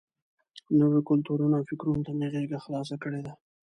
نویو 0.77 1.01
کلتورونو 1.09 1.55
او 1.59 1.63
فکرونو 1.69 2.05
ته 2.05 2.11
مې 2.17 2.27
غېږه 2.33 2.59
خلاصه 2.65 2.95
کړې 3.03 3.21
ده. 3.25 3.33